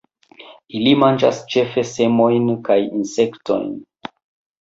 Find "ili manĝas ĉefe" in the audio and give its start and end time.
0.77-1.83